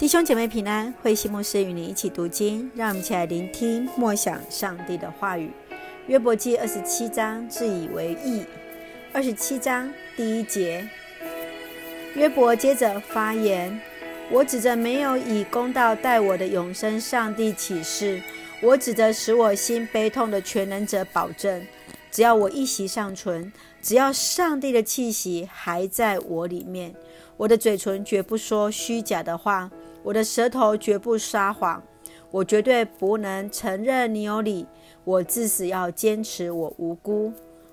[0.00, 5.50] 弟兄姐妹平安，慧西牧师与你一起读经，让我们一起来聆听默想上帝的话语。
[6.06, 8.42] 约伯记二十七章自以为义。
[9.12, 10.88] 二十七章第一节，
[12.14, 13.78] 约伯接着发言：
[14.30, 18.22] 我指着没有以公道待我的永生上帝起誓，
[18.62, 21.62] 我指着使我心悲痛的全能者保证，
[22.10, 26.94] 只要我一息尚存，只要上帝的气息还在我里面，
[27.36, 29.70] 我的嘴唇绝不说虚假的话。
[30.02, 31.82] 我的舌头绝不撒谎，
[32.30, 34.66] 我绝对不能承认你有理。
[35.04, 37.32] 我至死要坚持我无辜，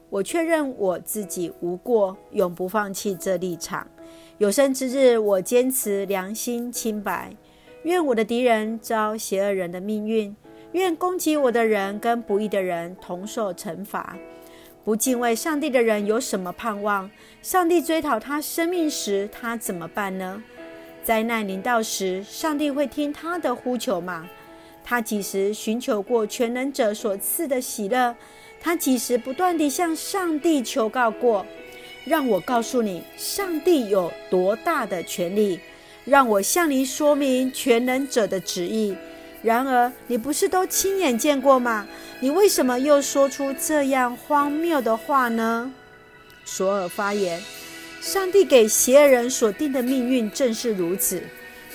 [0.09, 3.87] 我确认我自己无过，永不放弃这立场。
[4.37, 7.35] 有生之日，我坚持良心清白。
[7.83, 10.35] 愿我的敌人遭邪恶人的命运，
[10.71, 14.17] 愿攻击我的人跟不义的人同受惩罚。
[14.83, 17.09] 不敬畏上帝的人有什么盼望？
[17.41, 20.41] 上帝追讨他生命时，他怎么办呢？
[21.07, 24.27] 灾难临到时，上帝会听他的呼求吗？
[24.83, 28.13] 他几时寻求过全能者所赐的喜乐？
[28.59, 31.45] 他几时不断地向上帝求告过？
[32.03, 35.61] 让我告诉你，上帝有多大的权力？
[36.03, 38.93] 让我向你说明全能者的旨意。
[39.41, 41.87] 然而，你不是都亲眼见过吗？
[42.19, 45.71] 你为什么又说出这样荒谬的话呢？
[46.43, 47.41] 索尔发言。
[48.01, 51.21] 上帝给邪恶人所定的命运正是如此。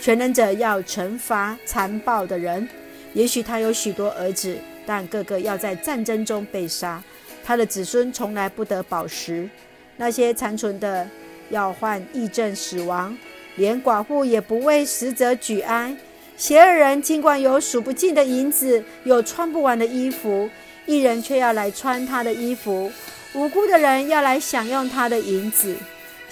[0.00, 2.68] 全能者要惩罚残暴的人。
[3.14, 7.00] 也许他有许多儿子，但个个要在战争中被杀。
[7.44, 9.48] 他的子孙从来不得饱食。
[9.96, 11.06] 那些残存的
[11.50, 13.16] 要患疫症死亡，
[13.56, 15.94] 连寡妇也不为死者举哀。
[16.36, 20.48] 邪恶人尽管有数不尽的银子，有穿不完的衣服，
[20.86, 22.90] 一人却要来穿他的衣服，
[23.34, 25.76] 无辜的人要来享用他的银子。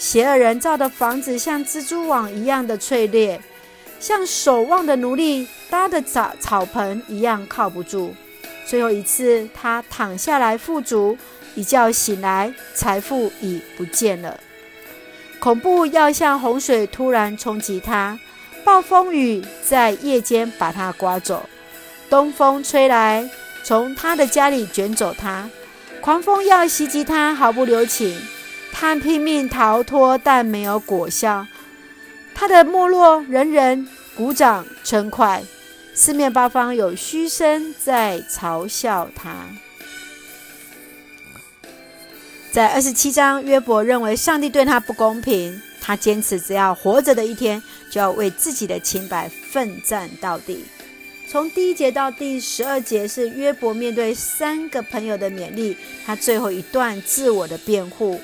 [0.01, 3.39] 邪恶人造的房子像蜘蛛网一样的脆裂，
[4.01, 8.15] 像守望的奴隶搭的草草棚一样靠不住。
[8.65, 11.19] 最后一次，他躺下来富足，
[11.55, 14.41] 一觉醒来，财富已不见了。
[15.39, 18.19] 恐怖要像洪水突然冲击他，
[18.65, 21.47] 暴风雨在夜间把他刮走，
[22.09, 23.29] 东风吹来，
[23.63, 25.51] 从他的家里卷走他，
[26.01, 28.19] 狂风要袭击他，毫不留情。
[28.73, 31.47] 他拼命逃脱，但没有果效。
[32.35, 33.87] 他的没落，人人
[34.17, 35.43] 鼓掌称快，
[35.95, 39.35] 四面八方有嘘声在嘲笑他。
[42.51, 50.65] 在二十七章，约伯认为上帝对他不公平，他坚持只要活着的一天，就要为自己的清白奋战到底。
[51.29, 58.21] 从第一节到第十二节是约伯面对三个朋友的勉励，他最后一段自我的辩护。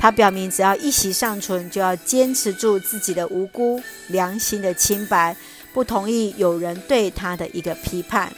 [0.00, 3.78] 他表明，只要一息尚存，就要坚持住自己的无辜、
[4.08, 5.36] 良心的清白，
[5.74, 8.32] 不同意有人对他的一个批判。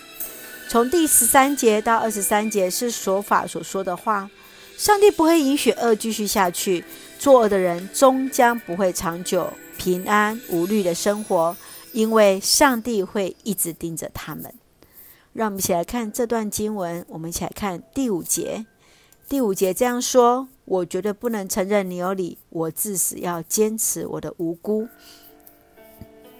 [0.69, 4.29] 从第十三节到二十三节是说法所说的话。
[4.77, 6.85] 上帝不会允许恶继续下去，
[7.17, 11.57] 作恶的人终将不会长久平安无虑的生活，
[11.93, 14.53] 因为上帝会一直盯着他们。
[15.33, 18.67] 让我们一起来看这段经文，我们一起来看第五节。
[19.33, 20.47] 第五节这样说。
[20.67, 24.87] 我绝对不能承认你有理，我至死要坚持我的无辜。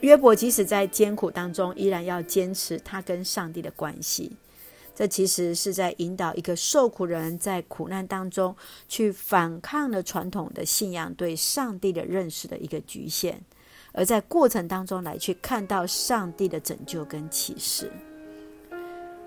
[0.01, 4.37] 约伯即使在艰苦当中，依然要坚持他跟上帝的关系。
[4.95, 8.55] 这其实是在引导一个受苦人在苦难当中
[8.91, 13.41] 去反抗了传统的信仰对上帝的认识的一个局限，
[13.93, 17.91] 而在过程当中来去看到上帝的拯救跟启示。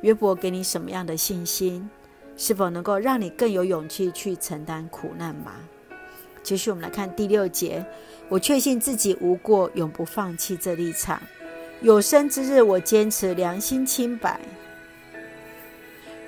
[0.02, 1.90] 约伯给你什么样的信心？
[2.38, 5.54] 是否能够让你更有勇气去承担苦难吗？
[6.44, 7.86] 继续，我们来看第六节。
[8.28, 11.22] 我确信自己无过，永不放弃这立场。
[11.82, 14.40] 有生之日，我坚持良心清白。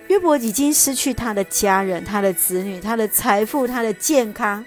[0.07, 4.63] 约伯已经失去他的家人、他的子女、他的财富、他的健康，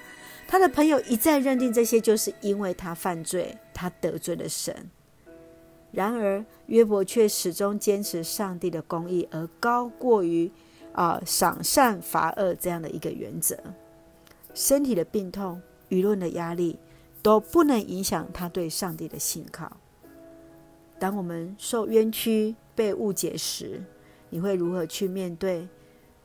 [0.47, 4.91] 他的朋友一再认定这些就是因为他犯罪，他得罪了神。
[5.93, 10.51] 然而，约伯却始终坚持上帝的公义，而高过于。
[10.93, 13.57] 啊，赏善罚恶这样的一个原则，
[14.55, 16.79] 身体的病痛、舆论的压力
[17.23, 19.77] 都不能影响他对上帝的信靠。
[20.99, 23.83] 当我们受冤屈、被误解时，
[24.29, 25.67] 你会如何去面对？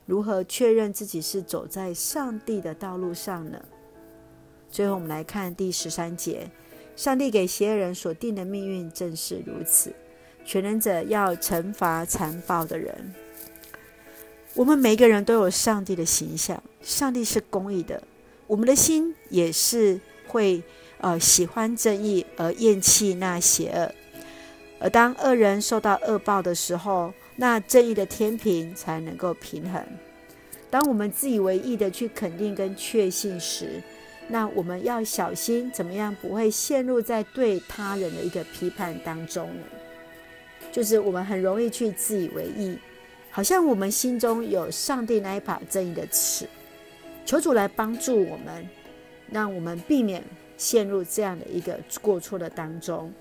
[0.04, 3.60] 如何确认自己是走在上帝的道路上呢？
[4.70, 6.50] 最后，我们来看第十三节：
[6.94, 9.92] 上帝给邪恶人所定的命运正是如此，
[10.44, 13.14] 全能者要惩罚残暴的人。
[14.56, 18.02] 我们每个人都有上帝的形象，上帝是公义的，
[18.46, 20.62] 我们的心也是会
[20.98, 23.92] 呃喜欢正义而厌弃那邪恶。
[24.80, 29.84] 而当恶人受到恶报的时候，那正义的天平才能够平衡。
[30.70, 33.82] 当我们自以为意的去肯定跟确信时，
[34.26, 39.62] 那我们要小心，怎么样不会陷入在对他人的一个批判当中呢？
[40.72, 42.78] 就是我们很容易去自以为意，
[43.36, 46.48] 好像我们心中有上帝那一把正义的尺，
[47.26, 48.66] 求主来帮助我们，
[49.30, 50.24] 让我们避免
[50.56, 53.12] 陷入这样的一个过错的当中。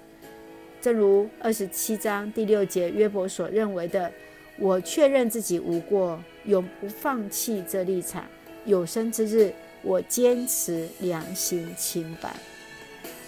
[0.80, 4.10] 正如二十七章第六节约伯所认为的
[4.58, 8.26] ：“我确认自己无过，永不放弃这立场，
[8.64, 9.54] 有生之日。”
[9.84, 12.34] 我坚持良心清白，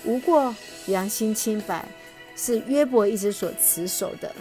[0.06, 0.56] 无过，
[0.86, 1.86] 良心清白
[2.38, 4.34] 是约伯一直所持守的。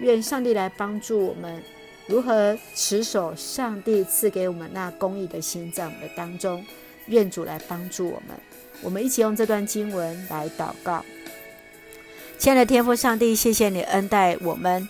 [0.00, 1.60] 愿上帝来帮助我们，
[2.08, 6.64] 如何持守上帝赐给我们那公义的心在我们的当中。
[7.06, 8.36] 愿主来帮助我们，
[8.82, 11.02] 我们一起用这段经文来祷告。
[12.36, 14.86] 亲爱的天父上帝，谢谢你恩待我们。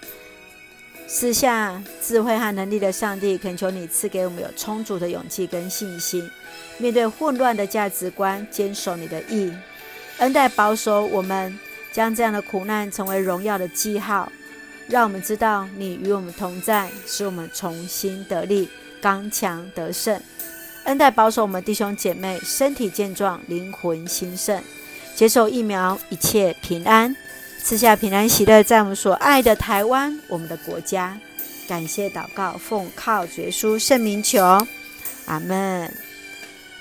[1.06, 6.28] 赐下智慧和能力的上帝，恳求你赐给我们有充足的勇气跟信心，
[6.78, 9.52] 面对混乱的价值观，坚守你的义，
[10.18, 11.56] 恩待保守我们，
[11.92, 14.30] 将这样的苦难成为荣耀的记号，
[14.88, 18.68] 让我们知道你与我们同在，使我们重新得力，
[19.00, 20.20] 刚强得胜。
[20.84, 24.62] 恩待保守我们弟兄姐妹身体健壮，灵魂兴盛，
[25.14, 27.14] 接受疫苗，一切平安。
[27.62, 31.18] 赐下平安喜乐，在我们所爱的台湾，我们的国家。
[31.68, 34.42] 感谢祷告，奉靠主耶稣圣名求，
[35.26, 35.92] 阿门。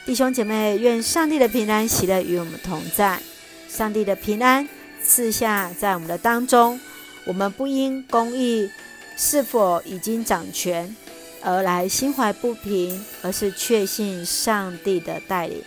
[0.05, 3.19] 弟兄姐妹，愿上帝的平安喜乐与我们同在。
[3.67, 4.65] 上帝的平安
[5.03, 6.79] 赐下在我们的当中，
[7.27, 8.69] 我们不因公义
[9.17, 10.95] 是否已经掌权
[11.41, 15.61] 而来心怀不平，而是确信上帝的带领。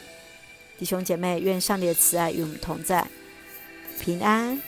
[0.79, 3.07] 弟兄姐妹，愿上帝的慈爱与我们同在，
[4.01, 4.59] 平安。